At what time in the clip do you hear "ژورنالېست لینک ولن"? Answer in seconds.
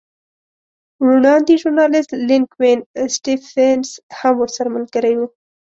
1.61-2.79